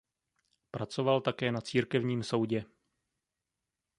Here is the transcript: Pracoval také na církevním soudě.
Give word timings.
Pracoval 0.71 1.21
také 1.21 1.51
na 1.51 1.61
církevním 1.61 2.23
soudě. 2.23 2.65